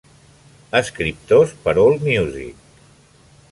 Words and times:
Escriptors 0.79 1.53
per 1.67 1.75
Allmusic. 1.83 2.67